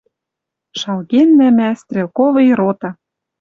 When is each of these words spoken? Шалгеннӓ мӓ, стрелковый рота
Шалгеннӓ 0.79 1.49
мӓ, 1.57 1.69
стрелковый 1.81 2.49
рота 2.59 2.89